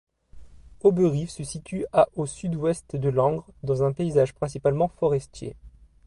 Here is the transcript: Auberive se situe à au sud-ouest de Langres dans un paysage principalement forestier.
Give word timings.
Auberive 0.79 1.29
se 1.29 1.43
situe 1.43 1.85
à 1.93 2.07
au 2.15 2.25
sud-ouest 2.25 2.95
de 2.95 3.07
Langres 3.09 3.45
dans 3.61 3.83
un 3.83 3.93
paysage 3.93 4.33
principalement 4.33 4.87
forestier. 4.87 5.55